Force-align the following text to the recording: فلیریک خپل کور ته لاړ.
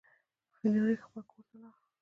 فلیریک 0.57 0.99
خپل 1.07 1.21
کور 1.31 1.43
ته 1.49 1.55
لاړ. 1.61 1.77